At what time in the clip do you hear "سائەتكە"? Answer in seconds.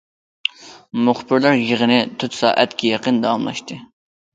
2.41-2.95